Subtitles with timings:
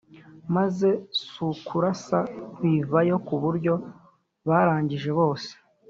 [0.55, 0.87] maze
[1.33, 2.19] sukurasa
[2.61, 3.73] bivayo kuburyo
[4.47, 5.51] barangije bose